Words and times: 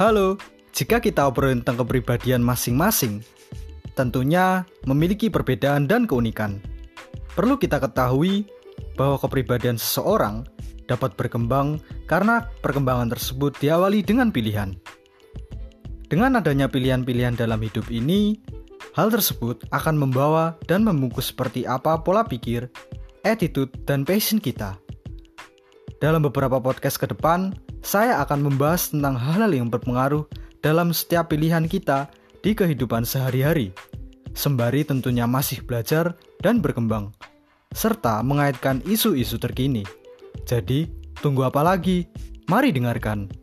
Halo, 0.00 0.40
jika 0.72 0.96
kita 0.96 1.28
obrolin 1.28 1.60
tentang 1.60 1.84
kepribadian 1.84 2.40
masing-masing, 2.40 3.20
tentunya 3.92 4.64
memiliki 4.88 5.28
perbedaan 5.28 5.84
dan 5.84 6.08
keunikan. 6.08 6.56
Perlu 7.36 7.60
kita 7.60 7.76
ketahui 7.76 8.48
bahwa 8.96 9.20
kepribadian 9.20 9.76
seseorang 9.76 10.48
dapat 10.88 11.20
berkembang 11.20 11.84
karena 12.08 12.48
perkembangan 12.64 13.12
tersebut 13.12 13.52
diawali 13.60 14.00
dengan 14.00 14.32
pilihan. 14.32 14.72
Dengan 16.08 16.40
adanya 16.40 16.72
pilihan-pilihan 16.72 17.36
dalam 17.36 17.60
hidup 17.60 17.92
ini, 17.92 18.40
hal 18.96 19.12
tersebut 19.12 19.68
akan 19.68 20.00
membawa 20.00 20.56
dan 20.64 20.80
membungkus 20.80 21.28
seperti 21.28 21.68
apa 21.68 22.00
pola 22.00 22.24
pikir, 22.24 22.72
attitude, 23.20 23.68
dan 23.84 24.08
passion 24.08 24.40
kita. 24.40 24.80
Dalam 26.00 26.24
beberapa 26.24 26.56
podcast 26.56 26.96
ke 26.96 27.04
depan, 27.04 27.52
saya 27.80 28.20
akan 28.24 28.52
membahas 28.52 28.92
tentang 28.92 29.16
hal-hal 29.16 29.52
yang 29.52 29.68
berpengaruh 29.72 30.28
dalam 30.60 30.92
setiap 30.92 31.32
pilihan 31.32 31.64
kita 31.64 32.12
di 32.44 32.52
kehidupan 32.52 33.04
sehari-hari, 33.04 33.72
sembari 34.36 34.84
tentunya 34.84 35.24
masih 35.24 35.64
belajar 35.64 36.16
dan 36.40 36.60
berkembang, 36.60 37.12
serta 37.72 38.20
mengaitkan 38.20 38.84
isu-isu 38.84 39.40
terkini. 39.40 39.84
Jadi, 40.44 40.88
tunggu 41.20 41.48
apa 41.48 41.64
lagi? 41.64 42.08
Mari 42.48 42.72
dengarkan. 42.74 43.39